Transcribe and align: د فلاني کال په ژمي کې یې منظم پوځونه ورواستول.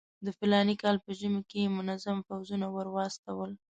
د 0.25 0.27
فلاني 0.37 0.75
کال 0.83 0.95
په 1.05 1.11
ژمي 1.19 1.41
کې 1.49 1.59
یې 1.63 1.73
منظم 1.77 2.17
پوځونه 2.29 2.67
ورواستول. 2.75 3.51